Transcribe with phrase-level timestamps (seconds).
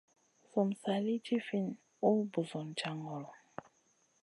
[0.49, 1.73] Sum sa lì ɗifinʼ
[2.09, 3.29] ùh busun jaŋ ŋolo.